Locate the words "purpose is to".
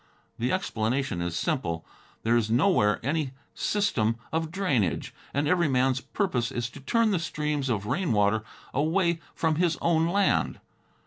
6.01-6.79